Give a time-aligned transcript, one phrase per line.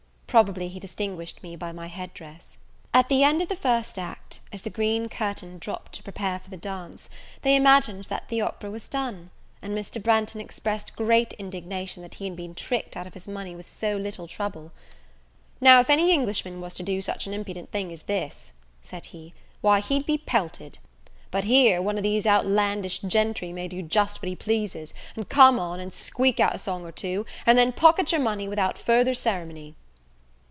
[0.39, 2.57] Probably he distinguished me by my head dress.
[2.93, 6.49] At the end of the first act, as the green curtain dropped to prepare for
[6.49, 7.09] the dance,
[7.41, 9.29] they imagined that the opera was done;
[9.61, 10.01] and Mr.
[10.01, 13.97] Branghton expressed great indignation that he had been tricked out of his money with so
[13.97, 14.71] little trouble.
[15.59, 19.33] "Now, if any Englishman was to do such an impudent thing as this," said he,
[19.59, 20.77] "why, he'd be pelted;
[21.29, 25.59] but here, one of these outlandish gentry may do just what he pleases, and come
[25.59, 29.13] on, and squeak out a song or two, and then pocket your money without further
[29.13, 29.75] ceremony."